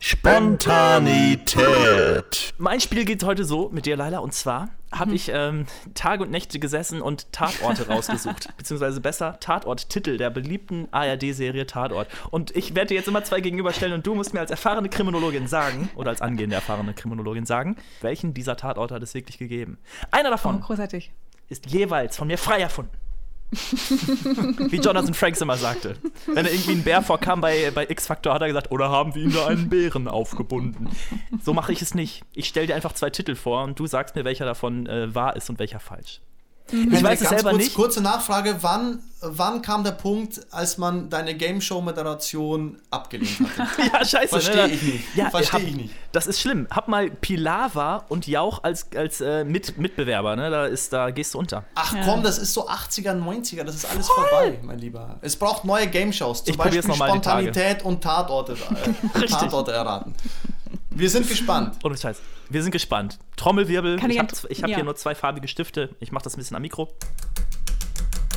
Spontanität. 0.00 2.54
Mein 2.58 2.80
Spiel 2.80 3.04
geht 3.04 3.24
heute 3.24 3.44
so 3.44 3.68
mit 3.70 3.86
dir, 3.86 3.96
Laila, 3.96 4.18
und 4.18 4.34
zwar 4.34 4.68
habe 4.92 5.14
ich 5.14 5.30
ähm, 5.32 5.66
Tage 5.94 6.22
und 6.22 6.30
Nächte 6.30 6.58
gesessen 6.58 7.02
und 7.02 7.32
Tatorte 7.32 7.88
rausgesucht. 7.88 8.48
Beziehungsweise 8.56 9.00
besser 9.00 9.38
Tatort-Titel 9.40 10.16
der 10.16 10.30
beliebten 10.30 10.88
ARD-Serie 10.90 11.66
Tatort. 11.66 12.08
Und 12.30 12.54
ich 12.56 12.74
werde 12.74 12.88
dir 12.88 12.94
jetzt 12.94 13.08
immer 13.08 13.24
zwei 13.24 13.40
gegenüberstellen 13.40 13.94
und 13.94 14.06
du 14.06 14.14
musst 14.14 14.34
mir 14.34 14.40
als 14.40 14.50
erfahrene 14.50 14.88
Kriminologin 14.88 15.46
sagen, 15.46 15.90
oder 15.94 16.10
als 16.10 16.22
angehende 16.22 16.56
erfahrene 16.56 16.94
Kriminologin 16.94 17.46
sagen, 17.46 17.76
welchen 18.00 18.34
dieser 18.34 18.56
Tatorte 18.56 18.94
hat 18.94 19.02
es 19.02 19.14
wirklich 19.14 19.38
gegeben. 19.38 19.78
Einer 20.10 20.28
Oh, 20.28 20.32
davon 20.32 20.60
großartig. 20.60 21.10
ist 21.48 21.66
jeweils 21.66 22.16
von 22.16 22.28
mir 22.28 22.38
frei 22.38 22.60
erfunden. 22.60 22.92
Wie 24.70 24.76
Jonathan 24.76 25.14
Franks 25.14 25.40
immer 25.40 25.56
sagte. 25.56 25.96
Wenn 26.26 26.44
er 26.44 26.52
irgendwie 26.52 26.72
ein 26.72 26.82
Bär 26.82 27.02
vorkam 27.02 27.40
bei, 27.40 27.70
bei 27.70 27.88
X-Factor, 27.88 28.34
hat 28.34 28.42
er 28.42 28.48
gesagt, 28.48 28.70
oder 28.70 28.90
haben 28.90 29.14
wir 29.14 29.22
ihm 29.22 29.32
da 29.32 29.46
einen 29.46 29.68
Bären 29.70 30.06
aufgebunden? 30.06 30.90
So 31.42 31.54
mache 31.54 31.72
ich 31.72 31.80
es 31.80 31.94
nicht. 31.94 32.22
Ich 32.34 32.46
stelle 32.48 32.66
dir 32.66 32.74
einfach 32.74 32.92
zwei 32.92 33.08
Titel 33.10 33.34
vor 33.34 33.64
und 33.64 33.78
du 33.78 33.86
sagst 33.86 34.16
mir, 34.16 34.24
welcher 34.24 34.44
davon 34.44 34.86
äh, 34.86 35.14
wahr 35.14 35.34
ist 35.36 35.48
und 35.48 35.58
welcher 35.58 35.80
falsch. 35.80 36.20
Ich 36.70 37.02
weiß 37.02 37.20
es 37.20 37.28
Ganz 37.28 37.40
selber 37.40 37.50
kurz, 37.50 37.62
nicht. 37.62 37.74
Kurze 37.74 38.00
Nachfrage, 38.02 38.56
wann, 38.60 38.98
wann 39.20 39.62
kam 39.62 39.84
der 39.84 39.92
Punkt, 39.92 40.40
als 40.50 40.76
man 40.78 41.08
deine 41.08 41.34
Game 41.34 41.60
Show-Moderation 41.60 42.78
abgelehnt 42.90 43.38
hatte? 43.58 43.82
Ja, 43.92 44.04
scheiße. 44.04 44.28
Verstehe 44.28 44.66
ne? 44.68 44.72
ich 44.74 44.82
nicht. 44.82 45.16
Ja, 45.16 45.30
Verstehe 45.30 45.60
ich 45.60 45.76
nicht. 45.76 45.94
Das 46.12 46.26
ist 46.26 46.40
schlimm. 46.40 46.66
Hab 46.70 46.88
mal 46.88 47.10
Pilava 47.10 48.04
und 48.08 48.26
Jauch 48.26 48.62
als, 48.64 48.86
als 48.94 49.20
äh, 49.20 49.44
Mit 49.44 49.78
Mitbewerber. 49.78 50.36
Ne? 50.36 50.50
Da, 50.50 50.66
ist, 50.66 50.92
da 50.92 51.10
gehst 51.10 51.34
du 51.34 51.38
unter. 51.38 51.64
Ach 51.74 51.94
Ja. 51.94 52.02
komm, 52.04 52.22
das 52.22 52.38
ist 52.38 52.52
so 52.52 52.68
80er, 52.68 53.12
90er, 53.12 53.64
das 53.64 53.74
ist 53.76 53.84
alles 53.90 54.08
vorbei, 54.08 54.58
mein 54.62 54.78
Lieber. 54.78 55.16
Es 55.22 55.36
braucht 55.36 55.64
neue 55.64 55.86
Game 55.86 56.12
Shows, 56.12 56.44
zum 56.44 56.52
Ich 56.52 56.58
Beispiel 56.58 56.82
noch 56.86 56.96
mal 56.98 57.12
die 57.12 57.20
Tage. 57.20 57.44
Spontanität 57.44 57.84
und 57.84 58.02
Tatorte, 58.02 58.52
äh. 59.14 59.26
Tatorte 59.26 59.72
erraten. 59.72 60.14
Wir 60.98 61.10
sind 61.10 61.28
gespannt. 61.28 61.76
Ohne 61.84 61.96
Scheiß. 61.96 62.20
Wir 62.50 62.60
sind 62.60 62.72
gespannt. 62.72 63.20
Trommelwirbel. 63.36 64.00
Kann 64.00 64.10
ich 64.10 64.16
ich 64.16 64.20
habe 64.20 64.32
ich 64.48 64.62
hab 64.64 64.70
ja. 64.70 64.76
hier 64.76 64.84
nur 64.84 64.96
zwei 64.96 65.14
farbige 65.14 65.46
Stifte. 65.46 65.94
Ich 66.00 66.10
mache 66.10 66.24
das 66.24 66.34
ein 66.34 66.38
bisschen 66.38 66.56
am 66.56 66.62
Mikro. 66.62 66.88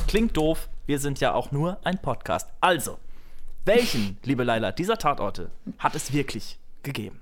Klingt 0.06 0.36
doof. 0.36 0.68
Wir 0.86 1.00
sind 1.00 1.18
ja 1.18 1.34
auch 1.34 1.50
nur 1.50 1.80
ein 1.84 2.00
Podcast. 2.00 2.48
Also, 2.60 2.98
welchen, 3.64 4.16
liebe 4.24 4.44
Laila, 4.44 4.70
dieser 4.70 4.96
Tatorte 4.96 5.50
hat 5.78 5.96
es 5.96 6.12
wirklich 6.12 6.60
gegeben? 6.84 7.20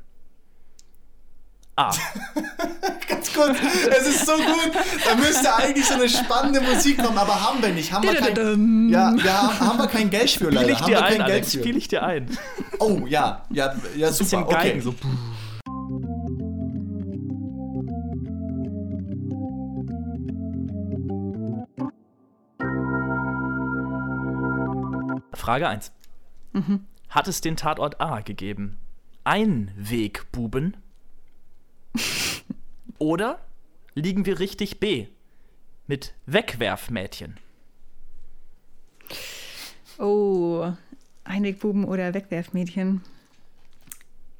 A. 1.77 1.91
Ganz 3.09 3.33
gut, 3.33 3.57
es 3.91 4.07
ist 4.07 4.27
so 4.27 4.35
gut. 4.35 4.73
Da 5.07 5.15
müsste 5.15 5.55
eigentlich 5.55 5.87
so 5.87 5.95
eine 5.95 6.09
spannende 6.09 6.61
Musik 6.61 7.03
kommen, 7.03 7.17
aber 7.17 7.41
haben 7.41 7.63
wir 7.63 7.71
nicht. 7.71 7.91
Haben 7.91 8.03
wir 8.03 8.15
kein, 8.15 8.91
ja, 8.91 9.15
ja, 9.25 9.59
haben 9.59 9.79
wir 9.79 9.87
kein 9.87 10.11
Geld 10.11 10.31
für, 10.31 10.45
Spiel 10.45 10.51
leider. 10.51 10.69
ich 10.69 10.81
Haben 10.81 10.87
dir 10.87 11.03
ein, 11.03 11.17
kein 11.17 11.27
Geld 11.27 11.31
Alex. 11.31 11.53
für. 11.53 11.59
Spiel 11.61 11.77
ich 11.79 11.89
dir 11.89 12.03
ein. 12.03 12.37
Oh, 12.79 13.07
ja, 13.07 13.47
ja, 13.51 13.75
ja, 13.97 14.09
Bisschen 14.09 14.27
super. 14.27 14.49
Okay. 14.49 14.55
Geigen, 14.55 14.83
so. 14.83 14.95
Frage 25.41 25.69
1. 25.69 25.91
Hat 27.09 27.27
es 27.27 27.41
den 27.41 27.57
Tatort 27.57 28.01
A 28.01 28.21
gegeben? 28.21 28.77
Einwegbuben? 29.25 30.77
Oder 32.99 33.41
liegen 33.95 34.27
wir 34.27 34.39
richtig 34.39 34.81
B? 34.81 35.07
Mit 35.87 36.15
Wegwerfmädchen? 36.27 37.39
Oh, 39.99 40.73
Einwegbuben 41.25 41.85
oder 41.85 42.15
Wegwerfmädchen. 42.15 43.03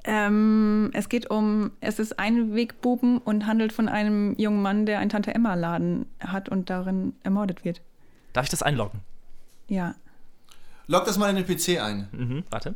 Ähm, 0.03 0.91
es 0.93 1.09
geht 1.09 1.29
um, 1.29 1.71
es 1.81 1.99
ist 1.99 2.19
Einwegbuben 2.19 3.17
und 3.17 3.47
handelt 3.47 3.73
von 3.73 3.89
einem 3.89 4.35
jungen 4.37 4.61
Mann, 4.61 4.85
der 4.85 4.99
einen 4.99 5.09
Tante-Emma-Laden 5.09 6.05
hat 6.19 6.47
und 6.47 6.69
darin 6.69 7.13
ermordet 7.23 7.65
wird. 7.65 7.81
Darf 8.33 8.45
ich 8.45 8.49
das 8.49 8.63
einloggen? 8.63 9.01
Ja. 9.67 9.95
Log 10.87 11.05
das 11.05 11.17
mal 11.17 11.29
in 11.29 11.35
den 11.37 11.45
PC 11.45 11.79
ein. 11.81 12.07
Mhm, 12.11 12.43
warte. 12.49 12.75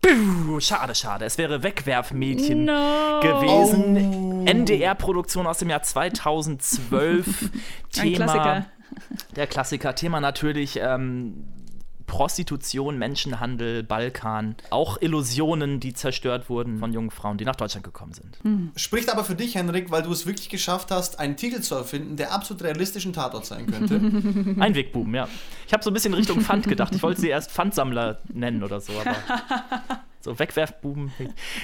Puh, 0.00 0.60
schade, 0.60 0.94
schade. 0.94 1.24
Es 1.24 1.38
wäre 1.38 1.62
Wegwerfmädchen 1.62 2.64
No. 2.66 3.20
gewesen. 3.20 4.46
NDR-Produktion 4.46 5.46
aus 5.46 5.58
dem 5.58 5.70
Jahr 5.70 5.82
2012. 5.82 7.26
Ein 7.52 7.60
Thema, 7.90 8.16
Klassiker. 8.16 8.66
Der 9.36 9.46
Klassiker. 9.46 9.94
Thema 9.94 10.20
natürlich 10.20 10.78
ähm, 10.80 11.44
Prostitution, 12.06 12.98
Menschenhandel, 12.98 13.82
Balkan. 13.82 14.56
Auch 14.70 15.00
Illusionen, 15.00 15.80
die 15.80 15.94
zerstört 15.94 16.48
wurden 16.48 16.78
von 16.78 16.92
jungen 16.92 17.10
Frauen, 17.10 17.38
die 17.38 17.44
nach 17.44 17.56
Deutschland 17.56 17.84
gekommen 17.84 18.12
sind. 18.12 18.38
Spricht 18.76 19.10
aber 19.10 19.24
für 19.24 19.34
dich, 19.34 19.54
Henrik, 19.54 19.90
weil 19.90 20.02
du 20.02 20.12
es 20.12 20.26
wirklich 20.26 20.48
geschafft 20.48 20.90
hast, 20.90 21.18
einen 21.18 21.36
Titel 21.36 21.60
zu 21.60 21.74
erfinden, 21.74 22.16
der 22.16 22.32
absolut 22.32 22.62
realistischen 22.62 23.12
Tatort 23.12 23.46
sein 23.46 23.66
könnte. 23.66 23.96
Einwegbuben, 24.60 25.14
ja. 25.14 25.28
Ich 25.66 25.72
habe 25.72 25.82
so 25.82 25.90
ein 25.90 25.94
bisschen 25.94 26.14
Richtung 26.14 26.40
Pfand 26.40 26.68
gedacht. 26.68 26.94
Ich 26.94 27.02
wollte 27.02 27.20
sie 27.20 27.28
erst 27.28 27.50
Pfandsammler 27.50 28.20
nennen 28.32 28.62
oder 28.62 28.80
so, 28.80 28.92
aber. 28.92 29.16
So 30.24 30.38
Wegwerfbuben. 30.38 31.12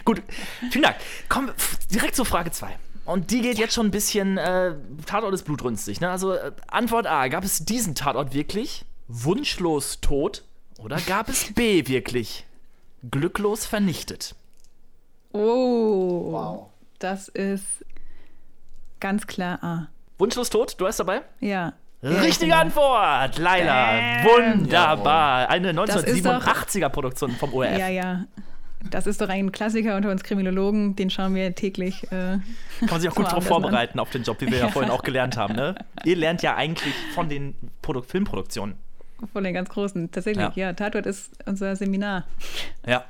Gut, 0.04 0.22
vielen 0.70 0.82
Dank. 0.82 0.96
Kommen 1.30 1.50
direkt 1.90 2.14
zur 2.14 2.26
Frage 2.26 2.50
2. 2.50 2.68
Und 3.06 3.30
die 3.30 3.40
geht 3.40 3.58
jetzt 3.58 3.72
schon 3.72 3.86
ein 3.86 3.90
bisschen, 3.90 4.36
äh, 4.36 4.74
Tatort 5.06 5.32
ist 5.32 5.44
blutrünstig. 5.44 6.02
Ne? 6.02 6.10
Also 6.10 6.34
äh, 6.34 6.52
Antwort 6.68 7.06
A, 7.06 7.28
gab 7.28 7.42
es 7.42 7.64
diesen 7.64 7.94
Tatort 7.94 8.34
wirklich? 8.34 8.84
Wunschlos 9.12 10.00
tot? 10.00 10.44
Oder 10.78 10.98
gab 11.00 11.28
es 11.28 11.52
B 11.52 11.86
wirklich? 11.88 12.46
Glücklos 13.10 13.66
vernichtet? 13.66 14.34
Oh. 15.32 16.32
Wow. 16.32 16.66
Das 16.98 17.28
ist 17.28 17.64
ganz 19.00 19.26
klar 19.26 19.62
A. 19.64 19.88
Wunschlos 20.18 20.50
tot, 20.50 20.74
du 20.78 20.86
hast 20.86 21.00
dabei? 21.00 21.22
Ja. 21.40 21.72
Richtige 22.02 22.52
Ja, 22.52 22.60
Antwort, 22.60 23.36
Laila. 23.38 24.22
Wunderbar. 24.24 25.48
Eine 25.50 25.74
Das 25.74 25.96
ist 26.04 26.24
doch- 26.24 26.40
1987er 26.44 26.88
Produktion 26.88 27.30
vom 27.32 27.52
ORF. 27.52 27.78
Ja, 27.78 27.88
ja. 27.88 28.24
Das 28.90 29.06
ist 29.06 29.20
doch 29.20 29.28
ein 29.28 29.52
Klassiker 29.52 29.96
unter 29.96 30.10
uns 30.10 30.22
Kriminologen, 30.22 30.96
den 30.96 31.10
schauen 31.10 31.34
wir 31.34 31.54
täglich. 31.54 32.04
Äh, 32.04 32.38
Kann 32.78 32.88
man 32.90 33.00
sich 33.00 33.10
auch 33.10 33.14
gut 33.16 33.26
darauf 33.26 33.44
vorbereiten 33.46 33.98
auf 33.98 34.08
den 34.10 34.22
Job, 34.22 34.40
wie 34.40 34.46
wir 34.50 34.58
ja, 34.58 34.68
vorhin 34.72 34.90
auch 34.90 35.02
gelernt 35.02 35.36
haben. 35.36 35.54
Ne? 35.54 35.74
Ihr 36.04 36.16
lernt 36.16 36.40
ja 36.42 36.54
eigentlich 36.56 36.94
von 37.14 37.28
den 37.28 37.54
Produ 37.82 38.00
Filmproduktionen. 38.02 38.76
Von 39.32 39.44
den 39.44 39.54
ganz 39.54 39.68
Großen. 39.68 40.10
Tatsächlich, 40.10 40.44
Ja. 40.56 40.68
ja. 40.68 40.72
Tatort 40.72 41.06
ist 41.06 41.30
unser 41.46 41.76
Seminar. 41.76 42.26
Ja. 42.86 43.04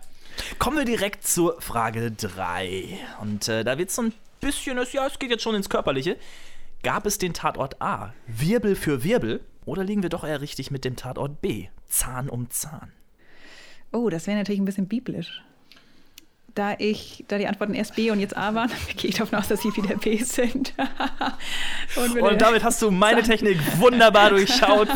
Kommen 0.58 0.78
wir 0.78 0.84
direkt 0.84 1.26
zur 1.26 1.60
Frage 1.60 2.10
3. 2.12 2.98
Und 3.20 3.48
äh, 3.48 3.62
da 3.64 3.78
wird 3.78 3.90
es 3.90 3.94
so 3.96 4.02
ein 4.02 4.12
bisschen, 4.40 4.78
es- 4.78 4.92
ja, 4.92 5.06
es 5.06 5.18
geht 5.18 5.30
jetzt 5.30 5.42
schon 5.42 5.54
ins 5.54 5.68
Körperliche. 5.68 6.16
Gab 6.82 7.04
es 7.06 7.18
den 7.18 7.34
Tatort 7.34 7.80
A, 7.82 8.14
Wirbel 8.26 8.74
für 8.74 9.04
Wirbel? 9.04 9.40
Oder 9.66 9.84
liegen 9.84 10.02
wir 10.02 10.08
doch 10.08 10.24
eher 10.24 10.40
richtig 10.40 10.70
mit 10.70 10.84
dem 10.84 10.96
Tatort 10.96 11.42
B, 11.42 11.68
Zahn 11.88 12.28
um 12.30 12.48
Zahn? 12.50 12.92
Oh, 13.92 14.08
das 14.08 14.26
wäre 14.26 14.38
natürlich 14.38 14.60
ein 14.60 14.64
bisschen 14.64 14.88
biblisch. 14.88 15.42
Da 16.54 16.74
ich, 16.78 17.24
da 17.28 17.38
die 17.38 17.46
Antworten 17.46 17.74
erst 17.74 17.94
B 17.96 18.10
und 18.10 18.18
jetzt 18.20 18.36
A 18.36 18.54
waren, 18.54 18.70
gehe 18.96 19.10
ich 19.10 19.16
davon 19.16 19.38
aus, 19.38 19.48
dass 19.48 19.60
sie 19.62 19.74
wieder 19.76 19.96
B 19.96 20.22
sind. 20.22 20.74
und, 21.96 22.20
Und 22.20 22.40
damit 22.42 22.64
hast 22.64 22.82
du 22.82 22.90
meine 22.90 23.22
Technik 23.22 23.58
wunderbar 23.78 24.30
durchschaut. 24.30 24.88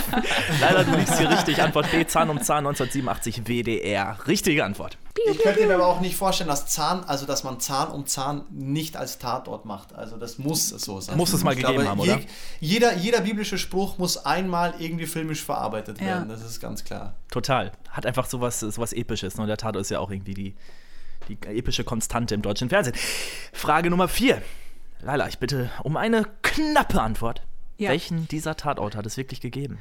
Leider, 0.60 0.84
du 0.84 0.96
liegst 0.96 1.18
hier 1.18 1.30
richtig. 1.30 1.62
Antwort 1.62 1.90
B, 1.90 2.06
Zahn 2.06 2.30
um 2.30 2.40
Zahn 2.40 2.66
1987 2.66 3.42
WDR. 3.46 4.18
Richtige 4.26 4.64
Antwort. 4.64 4.98
Ich 5.30 5.38
könnte 5.38 5.66
mir 5.66 5.74
aber 5.74 5.86
auch 5.86 6.00
nicht 6.00 6.16
vorstellen, 6.16 6.48
dass 6.48 6.66
Zahn, 6.66 7.04
also 7.04 7.24
dass 7.24 7.44
man 7.44 7.60
Zahn 7.60 7.88
um 7.92 8.04
Zahn 8.06 8.44
nicht 8.50 8.96
als 8.96 9.18
Tatort 9.18 9.64
macht. 9.64 9.94
Also 9.94 10.16
das 10.16 10.38
muss 10.38 10.68
so 10.68 11.00
sein. 11.00 11.16
Muss 11.16 11.32
es 11.32 11.44
mal 11.44 11.52
Ich 11.56 11.64
gegeben 11.64 11.88
haben, 11.88 12.00
oder? 12.00 12.20
Jeder, 12.60 12.94
jeder 12.96 13.20
biblische 13.20 13.56
Spruch 13.56 13.96
muss 13.96 14.24
einmal 14.26 14.74
irgendwie 14.78 15.06
filmisch 15.06 15.42
verarbeitet 15.42 16.00
Ja. 16.00 16.06
werden. 16.06 16.28
Das 16.28 16.42
ist 16.42 16.60
ganz 16.60 16.84
klar. 16.84 17.14
Total. 17.30 17.72
Hat 17.90 18.06
einfach 18.06 18.26
sowas, 18.26 18.60
sowas 18.60 18.92
Episches. 18.92 19.36
Ne? 19.36 19.46
Der 19.46 19.56
Tatort 19.56 19.82
ist 19.82 19.90
ja 19.90 20.00
auch 20.00 20.10
irgendwie 20.10 20.34
die, 20.34 20.54
die 21.28 21.38
epische 21.46 21.84
Konstante 21.84 22.34
im 22.34 22.42
deutschen 22.42 22.68
Fernsehen. 22.68 22.96
Frage 23.52 23.90
Nummer 23.90 24.08
vier. 24.08 24.42
Laila, 25.00 25.28
ich 25.28 25.38
bitte 25.38 25.70
um 25.82 25.96
eine 25.96 26.26
knappe 26.42 27.00
Antwort. 27.00 27.42
Ja. 27.76 27.90
Welchen 27.90 28.28
dieser 28.28 28.56
Tatort 28.56 28.96
hat 28.96 29.06
es 29.06 29.16
wirklich 29.16 29.40
gegeben? 29.40 29.78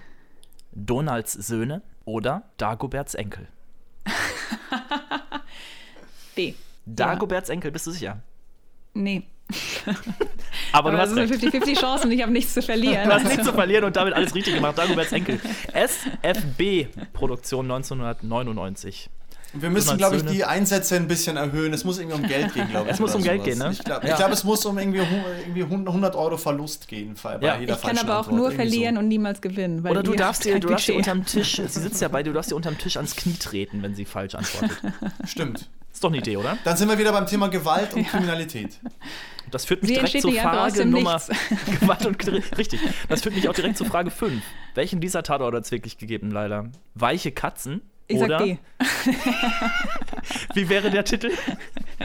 Donalds 0.71 1.33
Söhne 1.33 1.81
oder 2.05 2.43
Dagoberts 2.57 3.13
Enkel? 3.13 3.47
B. 6.35 6.53
Dagoberts 6.85 7.49
Enkel, 7.49 7.71
bist 7.71 7.87
du 7.87 7.91
sicher? 7.91 8.21
Nee. 8.93 9.23
Aber, 9.85 9.95
Aber 10.71 10.91
du 10.91 10.97
das 10.97 11.11
hast 11.11 11.17
ist 11.17 11.43
eine 11.43 11.51
50-50 11.51 11.79
Chance 11.79 12.05
und 12.05 12.11
ich 12.11 12.21
habe 12.21 12.31
nichts 12.31 12.53
zu 12.53 12.61
verlieren. 12.61 13.07
Du 13.07 13.13
hast 13.13 13.25
nichts 13.25 13.45
zu 13.45 13.53
verlieren 13.53 13.83
und 13.83 13.95
damit 13.95 14.13
alles 14.13 14.33
richtig 14.33 14.55
gemacht. 14.55 14.77
Dagoberts 14.77 15.11
Enkel. 15.11 15.39
SFB 15.73 16.87
Produktion 17.13 17.69
1999. 17.69 19.09
Wir 19.53 19.69
müssen, 19.69 19.97
glaube 19.97 20.17
ich, 20.17 20.25
die 20.25 20.44
Einsätze 20.44 20.95
ein 20.95 21.07
bisschen 21.07 21.38
erhöhen. 21.38 21.73
Es 21.73 21.83
muss 21.83 22.00
irgendwie 22.00 22.21
um 22.21 22.27
Geld 22.27 22.53
gehen, 22.53 22.69
glaube 22.69 22.85
ich. 22.88 22.94
Es 22.94 23.00
muss 23.00 23.13
um 23.13 23.21
sowas. 23.21 23.35
Geld 23.35 23.44
gehen, 23.44 23.59
ne? 23.59 23.69
Ich 23.71 23.83
glaube, 23.83 24.07
ja. 24.07 24.15
glaub, 24.15 24.31
es 24.31 24.44
muss 24.44 24.65
um 24.65 24.77
irgendwie, 24.77 25.01
irgendwie 25.47 25.63
100 25.63 26.15
Euro 26.15 26.38
Verlust 26.38 26.88
gehen. 26.88 27.15
Bei 27.21 27.38
ja. 27.39 27.59
jeder 27.59 27.75
ich 27.75 27.81
kann 27.81 27.97
aber 28.00 28.19
auch 28.19 28.31
nur 28.31 28.51
verlieren 28.51 28.95
so. 28.95 29.00
und 29.00 29.07
niemals 29.07 29.41
gewinnen. 29.41 29.85
Oder 29.85 30.01
du 30.01 30.13
darfst 30.13 30.45
dir, 30.45 30.59
du 30.59 30.69
darfst 30.69 30.88
dir 30.88 30.95
unterm 30.95 31.25
Tisch, 31.25 31.61
sie 31.67 31.79
sitzt 31.79 32.01
ja 32.01 32.07
bei 32.07 32.23
dir, 32.23 32.31
du 32.31 32.33
darfst 32.33 32.51
dir 32.51 32.55
unterm 32.55 32.77
Tisch 32.77 32.97
ans 32.97 33.15
Knie 33.15 33.35
treten, 33.35 33.83
wenn 33.83 33.94
sie 33.94 34.05
falsch 34.05 34.35
antwortet. 34.35 34.77
Stimmt. 35.25 35.69
Ist 35.94 36.03
doch 36.03 36.09
eine 36.09 36.17
Idee, 36.17 36.38
oder? 36.38 36.57
Dann 36.63 36.75
sind 36.75 36.89
wir 36.89 36.97
wieder 36.97 37.11
beim 37.11 37.27
Thema 37.27 37.50
Gewalt 37.50 37.94
und 37.94 38.01
ja. 38.01 38.09
Kriminalität. 38.09 38.79
Das 39.51 39.65
führt 39.65 39.83
mich 39.83 39.91
Wie 39.91 39.95
direkt 39.95 40.19
zur 40.19 40.33
Frage 40.33 40.85
Nummer. 40.88 41.21
Gewalt 41.79 42.05
und 42.07 42.57
Richtig. 42.57 42.79
Das 43.07 43.21
führt 43.21 43.35
mich 43.35 43.47
auch 43.47 43.53
direkt 43.53 43.77
zur 43.77 43.85
Frage 43.85 44.09
5. 44.09 44.41
Welchen 44.73 45.00
dieser 45.00 45.21
Tatorte 45.21 45.57
hat 45.57 45.65
es 45.65 45.71
wirklich 45.71 46.00
gegeben, 46.00 46.31
leider? 46.31 46.71
Weiche 46.95 47.31
Katzen? 47.31 47.83
Ich 48.07 48.17
oder? 48.17 48.39
sag 48.39 48.45
D. 48.45 48.57
Wie 50.53 50.69
wäre 50.69 50.91
der 50.91 51.05
Titel? 51.05 51.31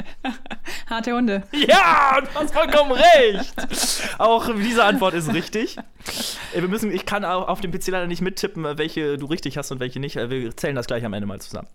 Harte 0.90 1.12
Hunde. 1.12 1.42
Ja, 1.52 2.20
du 2.20 2.28
hast 2.34 2.54
vollkommen 2.54 2.92
recht. 2.92 3.54
Auch 4.18 4.48
diese 4.54 4.84
Antwort 4.84 5.14
ist 5.14 5.32
richtig. 5.32 5.76
Wir 6.52 6.68
müssen, 6.68 6.92
ich 6.92 7.04
kann 7.04 7.24
auf 7.24 7.60
dem 7.60 7.72
PC 7.72 7.88
leider 7.88 8.06
nicht 8.06 8.22
mittippen, 8.22 8.64
welche 8.78 9.16
du 9.16 9.26
richtig 9.26 9.58
hast 9.58 9.70
und 9.70 9.80
welche 9.80 10.00
nicht. 10.00 10.16
Wir 10.16 10.56
zählen 10.56 10.76
das 10.76 10.86
gleich 10.86 11.04
am 11.04 11.12
Ende 11.12 11.26
mal 11.26 11.40
zusammen. 11.40 11.68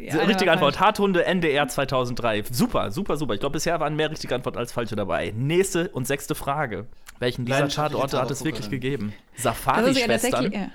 Ja, 0.00 0.22
richtige 0.22 0.50
Antwort. 0.50 0.80
Harthunde 0.80 1.24
NDR 1.24 1.68
2003. 1.68 2.44
Super, 2.50 2.90
super, 2.90 3.16
super. 3.16 3.34
Ich 3.34 3.40
glaube, 3.40 3.54
bisher 3.54 3.78
waren 3.80 3.94
mehr 3.94 4.10
richtige 4.10 4.34
Antworten 4.34 4.58
als 4.58 4.72
falsche 4.72 4.96
dabei. 4.96 5.32
Nächste 5.36 5.88
und 5.90 6.06
sechste 6.06 6.34
Frage. 6.34 6.86
Welchen 7.20 7.44
dieser 7.44 7.68
Tatorte 7.68 8.20
hat 8.20 8.30
es 8.30 8.44
wirklich 8.44 8.70
gegeben? 8.70 9.14
Safari-Schwestern 9.36 10.52
ja 10.52 10.70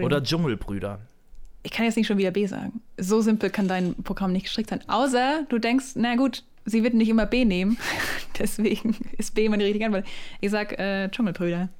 oder 0.00 0.22
Dschungelbrüder? 0.22 1.00
Ich 1.64 1.70
kann 1.70 1.86
jetzt 1.86 1.96
nicht 1.96 2.06
schon 2.06 2.18
wieder 2.18 2.30
B 2.30 2.46
sagen. 2.46 2.82
So 2.98 3.22
simpel 3.22 3.50
kann 3.50 3.68
dein 3.68 3.94
Programm 4.04 4.32
nicht 4.32 4.44
gestrickt 4.44 4.70
sein. 4.70 4.80
Außer 4.86 5.46
du 5.48 5.58
denkst, 5.58 5.92
na 5.94 6.14
gut, 6.14 6.44
sie 6.66 6.84
wird 6.84 6.94
nicht 6.94 7.08
immer 7.08 7.26
B 7.26 7.44
nehmen. 7.44 7.78
Deswegen 8.38 8.96
ist 9.16 9.34
B 9.34 9.46
immer 9.46 9.56
die 9.56 9.64
richtige 9.64 9.86
Antwort. 9.86 10.04
Ich 10.40 10.50
sag 10.50 10.78
äh, 10.78 11.08
Dschungelbrüder. 11.08 11.70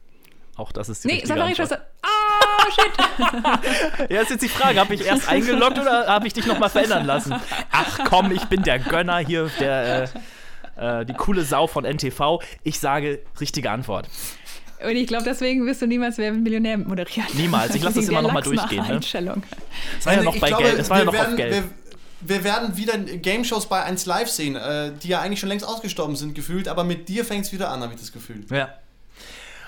Auch 0.56 0.72
das 0.72 0.88
ist 0.88 1.04
die 1.04 1.08
nee, 1.08 1.14
richtige 1.14 1.34
Safari-Schwester. 1.34 1.86
Ah, 2.02 2.70
shit. 2.70 4.10
ja, 4.10 4.20
ist 4.20 4.30
jetzt 4.30 4.42
die 4.42 4.48
Frage, 4.48 4.78
habe 4.80 4.94
ich 4.94 5.04
erst 5.04 5.28
eingeloggt 5.28 5.78
oder 5.78 6.06
habe 6.06 6.26
ich 6.28 6.32
dich 6.32 6.46
nochmal 6.46 6.70
verändern 6.70 7.04
lassen? 7.04 7.34
Ach 7.72 7.98
komm, 8.08 8.30
ich 8.30 8.44
bin 8.44 8.62
der 8.62 8.78
Gönner 8.78 9.18
hier, 9.18 9.50
der, 9.58 10.08
äh, 10.76 11.00
äh, 11.00 11.04
die 11.04 11.14
coole 11.14 11.42
Sau 11.42 11.66
von 11.66 11.84
NTV. 11.84 12.40
Ich 12.62 12.78
sage 12.78 13.20
richtige 13.40 13.70
Antwort. 13.70 14.08
Und 14.84 14.96
ich 14.96 15.06
glaube, 15.06 15.24
deswegen 15.24 15.66
wirst 15.66 15.82
du 15.82 15.86
niemals 15.86 16.18
Wer 16.18 16.32
Millionär 16.32 16.78
moderieren. 16.78 17.28
Niemals. 17.34 17.74
Ich 17.74 17.82
lasse 17.82 18.00
das 18.00 18.08
immer 18.10 18.22
nochmal 18.22 18.42
durchgehen. 18.42 18.82
Ne? 18.82 18.94
Einstellung. 18.94 19.42
Es 19.98 20.06
war 20.06 20.14
ja 20.14 20.22
noch 20.22 20.38
bei 20.38 20.48
glaube, 20.48 20.64
Geld. 20.64 20.78
Es 20.78 20.90
war 20.90 20.98
ja 20.98 21.04
noch 21.04 21.12
werden, 21.12 21.32
auf 21.32 21.36
Geld. 21.36 21.52
Wir, 21.52 21.64
wir 22.36 22.44
werden 22.44 22.76
wieder 22.76 22.98
Game-Shows 22.98 23.68
bei 23.68 23.82
1 23.82 24.06
Live 24.06 24.28
sehen, 24.28 24.56
äh, 24.56 24.92
die 25.02 25.08
ja 25.08 25.20
eigentlich 25.20 25.40
schon 25.40 25.48
längst 25.48 25.66
ausgestorben 25.66 26.16
sind, 26.16 26.34
gefühlt, 26.34 26.68
aber 26.68 26.84
mit 26.84 27.08
dir 27.08 27.24
fängt 27.24 27.44
es 27.46 27.52
wieder 27.52 27.70
an, 27.70 27.82
habe 27.82 27.94
ich 27.94 28.00
das 28.00 28.12
Gefühl. 28.12 28.44
Ja. 28.50 28.74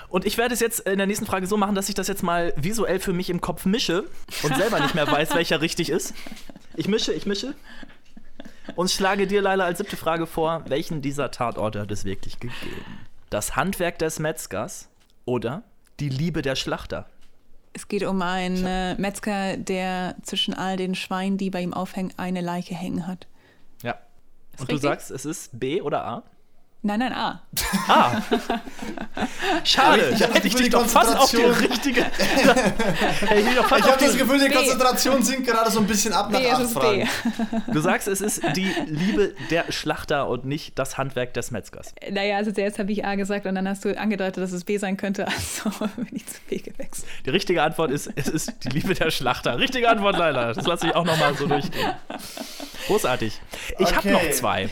Und 0.09 0.25
ich 0.25 0.37
werde 0.37 0.53
es 0.53 0.61
jetzt 0.61 0.79
in 0.81 0.97
der 0.97 1.07
nächsten 1.07 1.25
Frage 1.25 1.47
so 1.47 1.57
machen, 1.57 1.75
dass 1.75 1.89
ich 1.89 1.95
das 1.95 2.07
jetzt 2.07 2.23
mal 2.23 2.53
visuell 2.55 2.99
für 2.99 3.13
mich 3.13 3.29
im 3.29 3.41
Kopf 3.41 3.65
mische 3.65 4.05
und 4.41 4.55
selber 4.55 4.79
nicht 4.79 4.95
mehr 4.95 5.05
weiß, 5.05 5.35
welcher 5.35 5.61
richtig 5.61 5.89
ist. 5.89 6.13
Ich 6.75 6.87
mische, 6.87 7.11
ich 7.11 7.25
mische. 7.25 7.53
Und 8.75 8.89
schlage 8.89 9.27
dir, 9.27 9.41
Leila, 9.41 9.65
als 9.65 9.79
siebte 9.79 9.97
Frage 9.97 10.27
vor, 10.27 10.63
welchen 10.67 11.01
dieser 11.01 11.31
Tatorte 11.31 11.81
hat 11.81 11.91
es 11.91 12.05
wirklich 12.05 12.39
gegeben? 12.39 12.99
Das 13.29 13.55
Handwerk 13.55 13.99
des 13.99 14.19
Metzgers 14.19 14.87
oder 15.27 15.63
die 15.99 16.09
Liebe 16.09 16.41
der 16.41 16.55
Schlachter? 16.55 17.07
Es 17.73 17.87
geht 17.87 18.03
um 18.03 18.21
einen 18.23 18.65
äh, 18.65 18.95
Metzger, 18.95 19.57
der 19.57 20.15
zwischen 20.23 20.55
all 20.55 20.77
den 20.77 20.95
Schweinen, 20.95 21.37
die 21.37 21.51
bei 21.51 21.61
ihm 21.61 21.73
aufhängen, 21.73 22.11
eine 22.17 22.41
Leiche 22.41 22.73
hängen 22.73 23.05
hat. 23.05 23.27
Ja. 23.83 23.99
Und 24.53 24.61
richtig? 24.61 24.67
du 24.69 24.77
sagst, 24.87 25.11
es 25.11 25.25
ist 25.25 25.59
B 25.59 25.81
oder 25.81 26.03
A? 26.05 26.23
Nein, 26.87 26.99
nein, 26.99 27.11
A. 27.11 27.41
Ah. 27.89 28.21
Schade. 29.65 30.11
Ich, 30.13 30.21
hätte 30.21 30.47
ich 30.47 30.55
dich 30.55 30.69
doch 30.69 30.85
fast 30.85 31.17
auf 31.17 31.29
die 31.31 31.41
richtige. 31.41 31.99
ich 32.09 33.45
ich 33.45 33.57
habe 33.57 34.05
das 34.05 34.17
Gefühl, 34.17 34.39
die 34.39 34.55
Konzentration 34.55 35.21
sinkt 35.21 35.47
gerade 35.47 35.69
so 35.69 35.81
ein 35.81 35.85
bisschen 35.85 36.13
ab 36.13 36.31
nach 36.31 36.39
B, 36.39 36.65
Fragen. 36.65 37.09
Du 37.73 37.81
sagst, 37.81 38.07
es 38.07 38.21
ist 38.21 38.41
die 38.55 38.71
Liebe 38.85 39.35
der 39.49 39.69
Schlachter 39.69 40.29
und 40.29 40.45
nicht 40.45 40.79
das 40.79 40.97
Handwerk 40.97 41.33
des 41.33 41.51
Metzgers. 41.51 41.93
Naja, 42.09 42.37
also 42.37 42.53
zuerst 42.53 42.79
habe 42.79 42.89
ich 42.93 43.03
A 43.03 43.15
gesagt 43.15 43.45
und 43.45 43.55
dann 43.55 43.67
hast 43.67 43.83
du 43.83 43.99
angedeutet, 43.99 44.41
dass 44.41 44.53
es 44.53 44.63
B 44.63 44.77
sein 44.77 44.95
könnte. 44.95 45.27
Also 45.27 45.69
bin 45.97 46.07
ich 46.13 46.25
zu 46.25 46.39
B 46.47 46.59
gewechselt. 46.59 47.05
Die 47.25 47.31
richtige 47.31 47.63
Antwort 47.63 47.91
ist, 47.91 48.09
es 48.15 48.29
ist 48.29 48.53
die 48.63 48.69
Liebe 48.69 48.93
der 48.93 49.11
Schlachter. 49.11 49.59
Richtige 49.59 49.89
Antwort, 49.89 50.17
leider. 50.17 50.53
Das 50.53 50.65
lasse 50.65 50.87
ich 50.87 50.95
auch 50.95 51.03
nochmal 51.03 51.35
so 51.35 51.47
durchgehen. 51.47 51.91
Großartig. 52.87 53.41
Ich 53.77 53.87
okay. 53.87 53.95
habe 53.95 54.11
noch 54.11 54.31
zwei 54.31 54.69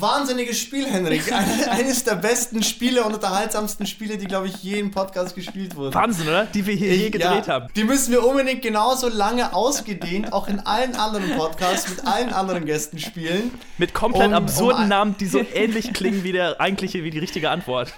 wahnsinniges 0.00 0.58
Spiel, 0.58 0.86
Henrik. 0.86 1.32
Eines 1.70 2.04
der 2.04 2.16
besten 2.16 2.62
Spiele 2.62 3.04
und 3.04 3.14
unterhaltsamsten 3.14 3.86
Spiele, 3.86 4.18
die, 4.18 4.26
glaube 4.26 4.48
ich, 4.48 4.62
je 4.62 4.78
im 4.78 4.90
Podcast 4.90 5.34
gespielt 5.34 5.76
wurden. 5.76 5.94
Wahnsinn, 5.94 6.28
oder? 6.28 6.46
Die 6.46 6.66
wir 6.66 6.74
hier 6.74 6.94
je 6.94 7.10
gedreht 7.10 7.46
ja, 7.46 7.54
haben. 7.54 7.68
Die 7.74 7.84
müssen 7.84 8.12
wir 8.12 8.24
unbedingt 8.24 8.62
genauso 8.62 9.08
lange 9.08 9.54
ausgedehnt, 9.54 10.32
auch 10.32 10.48
in 10.48 10.60
allen 10.60 10.94
anderen 10.96 11.36
Podcasts 11.36 11.88
mit 11.88 12.06
allen 12.06 12.32
anderen 12.32 12.64
Gästen 12.66 12.98
spielen. 12.98 13.52
Mit 13.78 13.94
komplett 13.94 14.28
um, 14.28 14.34
absurden 14.34 14.82
um 14.84 14.88
Namen, 14.88 15.16
die 15.18 15.26
so 15.26 15.40
ähnlich 15.54 15.92
klingen 15.92 16.24
wie 16.24 16.32
der 16.32 16.60
eigentliche, 16.60 17.04
wie 17.04 17.10
die 17.10 17.18
richtige 17.18 17.50
Antwort. 17.50 17.92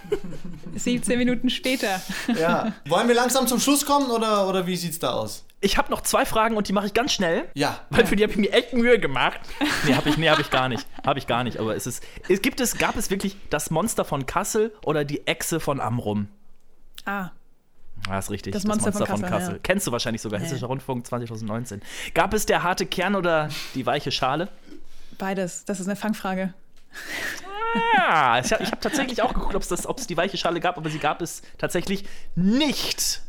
17 0.74 1.18
Minuten 1.18 1.50
später. 1.50 2.00
Ja. 2.38 2.72
Wollen 2.86 3.08
wir 3.08 3.14
langsam 3.14 3.46
zum 3.46 3.60
Schluss 3.60 3.84
kommen 3.84 4.10
oder, 4.10 4.48
oder 4.48 4.66
wie 4.66 4.76
sieht's 4.76 4.98
da 4.98 5.12
aus? 5.12 5.44
Ich 5.60 5.76
habe 5.76 5.90
noch 5.90 6.02
zwei 6.02 6.24
Fragen 6.24 6.56
und 6.56 6.68
die 6.68 6.72
mache 6.72 6.86
ich 6.86 6.94
ganz 6.94 7.12
schnell. 7.12 7.48
Ja. 7.54 7.80
Weil 7.90 8.06
für 8.06 8.14
die 8.14 8.22
habe 8.22 8.32
ich 8.32 8.38
mir 8.38 8.52
echt 8.52 8.74
Mühe 8.74 9.00
gemacht. 9.00 9.40
Nee, 9.84 9.94
habe 9.94 10.08
ich, 10.08 10.16
nee, 10.16 10.28
hab 10.28 10.38
ich 10.38 10.50
gar 10.50 10.68
nicht. 10.68 10.86
Habe 11.04 11.18
ich 11.18 11.26
gar 11.26 11.42
nicht. 11.42 11.58
Aber 11.58 11.74
es 11.74 11.86
ist, 11.86 12.04
es 12.28 12.42
gibt 12.42 12.60
es, 12.60 12.78
gab 12.78 12.96
es 12.96 13.10
wirklich 13.10 13.36
das 13.50 13.70
Monster 13.70 14.04
von 14.04 14.26
Kassel 14.26 14.72
oder 14.82 15.04
die 15.04 15.26
Echse 15.26 15.58
von 15.58 15.80
Amrum? 15.80 16.28
Ah. 17.04 17.30
Ja, 18.06 18.18
ist 18.18 18.30
richtig. 18.30 18.52
Das 18.52 18.64
Monster, 18.64 18.92
das 18.92 19.00
Monster 19.00 19.06
von, 19.06 19.22
Kassel. 19.22 19.30
Von 19.30 19.38
Kassel. 19.38 19.54
Ja. 19.54 19.60
Kennst 19.62 19.86
du 19.86 19.92
wahrscheinlich 19.92 20.22
sogar, 20.22 20.38
nee. 20.38 20.46
Hessischer 20.46 20.68
Rundfunk 20.68 21.06
2019. 21.06 21.82
Gab 22.14 22.34
es 22.34 22.46
der 22.46 22.62
harte 22.62 22.86
Kern 22.86 23.16
oder 23.16 23.48
die 23.74 23.84
weiche 23.84 24.12
Schale? 24.12 24.48
Beides. 25.18 25.64
Das 25.64 25.80
ist 25.80 25.88
eine 25.88 25.96
Fangfrage. 25.96 26.54
Ah, 27.96 28.40
ich 28.42 28.52
habe 28.52 28.64
hab 28.64 28.80
tatsächlich 28.80 29.22
auch 29.22 29.34
geguckt, 29.34 29.54
ob 29.54 29.62
es 29.98 30.06
die 30.06 30.16
weiche 30.16 30.36
Schale 30.36 30.60
gab, 30.60 30.78
aber 30.78 30.88
sie 30.88 30.98
gab 30.98 31.20
es 31.20 31.42
tatsächlich 31.58 32.04
nicht. 32.34 33.22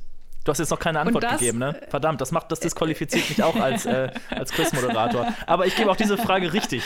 Du 0.43 0.51
hast 0.51 0.59
jetzt 0.59 0.69
noch 0.69 0.79
keine 0.79 0.99
Antwort 0.99 1.23
das, 1.23 1.33
gegeben, 1.33 1.59
ne? 1.59 1.79
Verdammt, 1.89 2.21
das 2.21 2.31
macht, 2.31 2.51
das 2.51 2.59
disqualifiziert 2.59 3.29
mich 3.29 3.43
auch 3.43 3.55
als, 3.55 3.85
äh, 3.85 4.09
als 4.29 4.51
Quiz-Moderator. 4.51 5.27
Aber 5.45 5.65
ich 5.65 5.75
gebe 5.75 5.91
auch 5.91 5.97
diese 5.97 6.17
Frage 6.17 6.53
richtig. 6.53 6.83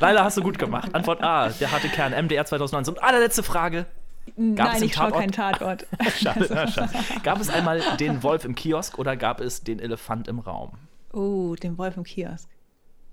Leider 0.00 0.24
hast 0.24 0.36
du 0.36 0.42
gut 0.42 0.58
gemacht. 0.58 0.94
Antwort 0.94 1.22
A, 1.22 1.48
der 1.48 1.70
harte 1.70 1.88
Kern, 1.88 2.12
MDR 2.12 2.44
2019. 2.44 2.94
Und 2.94 3.02
allerletzte 3.02 3.42
Frage. 3.42 3.86
Gab 4.54 4.72
Nein, 4.72 4.82
ich 4.84 4.94
schaue 4.94 5.12
keinen 5.12 5.32
Tatort. 5.32 5.86
schade, 6.18 6.46
na, 6.50 6.66
schade. 6.68 6.92
Gab 7.22 7.40
es 7.40 7.48
einmal 7.48 7.82
den 7.98 8.22
Wolf 8.22 8.44
im 8.44 8.54
Kiosk 8.54 8.98
oder 8.98 9.16
gab 9.16 9.40
es 9.40 9.62
den 9.62 9.80
Elefant 9.80 10.28
im 10.28 10.38
Raum? 10.38 10.72
Oh, 11.12 11.54
den 11.56 11.78
Wolf 11.78 11.96
im 11.96 12.04
Kiosk. 12.04 12.48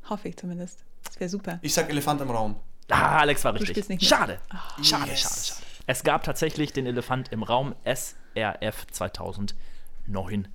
Hoffe 0.10 0.27
ich 0.29 0.38
zumindest. 0.38 0.84
Das 1.03 1.19
wäre 1.19 1.29
super. 1.29 1.60
Ich 1.62 1.74
sag 1.74 1.89
Elefant 1.89 2.22
im 2.22 2.29
Raum. 2.29 2.55
Ah, 2.89 3.19
Alex 3.19 3.43
war 3.43 3.53
richtig. 3.53 4.07
Schade. 4.07 4.39
Oh. 4.53 4.84
Schade, 4.84 5.10
yes. 5.10 5.22
schade, 5.22 5.46
schade. 5.46 5.66
Es 5.88 6.03
gab 6.03 6.24
tatsächlich 6.24 6.74
den 6.74 6.86
Elefant 6.86 7.32
im 7.32 7.44
Raum 7.44 7.74
SRF 7.86 8.88
2009. 8.91 10.48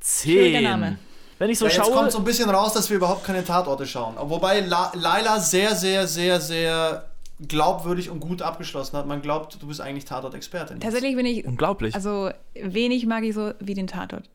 10. 0.00 0.62
Name. 0.64 0.98
Wenn 1.38 1.48
ich 1.48 1.58
so 1.58 1.66
ja, 1.66 1.70
jetzt 1.70 1.86
schaue. 1.86 1.94
kommt 1.94 2.12
so 2.12 2.18
ein 2.18 2.24
bisschen 2.24 2.50
raus, 2.50 2.72
dass 2.72 2.90
wir 2.90 2.96
überhaupt 2.96 3.24
keine 3.24 3.44
Tatorte 3.44 3.86
schauen. 3.86 4.16
Wobei 4.18 4.60
La 4.60 4.90
Laila 4.94 5.38
sehr, 5.38 5.76
sehr, 5.76 6.08
sehr, 6.08 6.40
sehr 6.40 7.08
glaubwürdig 7.46 8.10
und 8.10 8.18
gut 8.18 8.42
abgeschlossen 8.42 8.96
hat. 8.96 9.06
Man 9.06 9.22
glaubt, 9.22 9.62
du 9.62 9.66
bist 9.68 9.80
eigentlich 9.80 10.04
Tatort-Expertin. 10.06 10.80
Tatsächlich 10.80 11.14
bin 11.14 11.24
ich. 11.24 11.46
Unglaublich. 11.46 11.94
Also 11.94 12.30
wenig 12.54 13.06
mag 13.06 13.22
ich 13.22 13.34
so 13.34 13.52
wie 13.60 13.74
den 13.74 13.86
Tatort. 13.86 14.28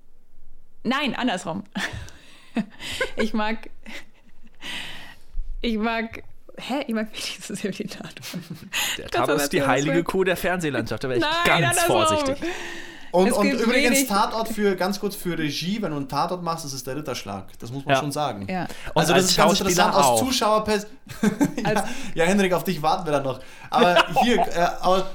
Nein, 0.83 1.15
andersrum. 1.15 1.63
ich 3.17 3.33
mag. 3.33 3.69
Ich 5.61 5.79
mag 5.79 6.21
hä, 6.57 6.83
ich 6.87 6.93
mag 6.93 7.07
wirklich 7.07 7.39
so 7.41 7.55
sehr 7.55 7.71
wie 7.71 7.83
den 7.83 7.89
Tatort. 7.89 8.21
Der 8.97 9.07
Tatort 9.07 9.41
ist 9.41 9.53
die 9.53 9.65
heilige 9.65 10.03
Kuh 10.03 10.23
der 10.23 10.37
Fernsehlandschaft, 10.37 11.03
da 11.03 11.09
wäre 11.09 11.19
ich 11.19 11.25
Nein, 11.45 11.61
ganz 11.61 11.83
vorsichtig. 11.83 12.37
Und, 13.15 13.31
und 13.31 13.49
übrigens 13.49 14.07
Tatort 14.07 14.49
für, 14.49 14.75
ganz 14.75 14.99
kurz 14.99 15.15
für 15.15 15.37
Regie, 15.37 15.81
wenn 15.81 15.91
du 15.91 15.97
einen 15.97 16.09
Tatort 16.09 16.43
machst, 16.43 16.65
das 16.65 16.73
ist 16.73 16.85
der 16.85 16.97
Ritterschlag. 16.97 17.47
Das 17.59 17.71
muss 17.71 17.85
man 17.85 17.95
ja. 17.95 18.01
schon 18.01 18.11
sagen. 18.11 18.45
Ja. 18.49 18.67
Also 18.93 19.13
das 19.13 19.25
ist 19.25 19.37
ganz 19.37 19.57
interessant 19.57 19.95
aus 19.95 20.19
Zuschauerperspektive. 20.19 21.61
ja, 21.63 21.85
ja, 22.13 22.25
Henrik, 22.25 22.51
auf 22.51 22.65
dich 22.65 22.81
warten 22.81 23.05
wir 23.05 23.13
dann 23.13 23.23
noch. 23.23 23.39
Aber 23.69 23.95
hier, 24.21 24.35
äh, 24.47 24.67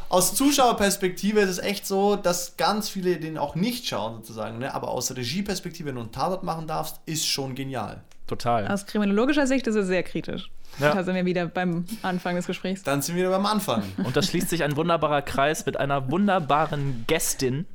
aus 0.09 0.35
Zuschauerperspektive 0.35 1.41
ist 1.41 1.51
es 1.51 1.59
echt 1.59 1.87
so, 1.87 2.17
dass 2.17 2.57
ganz 2.57 2.89
viele 2.89 3.19
den 3.19 3.37
auch 3.37 3.55
nicht 3.55 3.87
schauen 3.87 4.15
sozusagen. 4.15 4.59
Ne? 4.61 4.73
Aber 4.73 4.89
aus 4.89 5.15
Regieperspektive, 5.15 5.89
wenn 5.89 5.97
du 5.97 6.01
einen 6.01 6.13
Tatort 6.13 6.43
machen 6.43 6.67
darfst, 6.67 7.01
ist 7.05 7.27
schon 7.27 7.55
genial. 7.55 8.03
Total. 8.31 8.69
Aus 8.69 8.87
kriminologischer 8.87 9.49
Sicht 9.49 9.67
ist 9.67 9.75
es 9.75 9.89
sehr 9.89 10.05
kritisch. 10.05 10.53
Ja. 10.79 10.95
Da 10.95 11.03
sind 11.03 11.17
wir 11.17 11.25
wieder 11.25 11.47
beim 11.47 11.85
Anfang 12.03 12.37
des 12.37 12.47
Gesprächs. 12.47 12.85
Dann 12.85 13.03
sind 13.03 13.17
wir 13.17 13.25
wieder 13.25 13.37
beim 13.37 13.45
Anfang. 13.45 13.83
Und 14.05 14.17
da 14.17 14.23
schließt 14.23 14.49
sich 14.49 14.63
ein 14.63 14.77
wunderbarer 14.77 15.23
Kreis 15.23 15.67
mit 15.67 15.77
einer 15.77 16.13
wunderbaren 16.13 17.05
Gästin, 17.09 17.67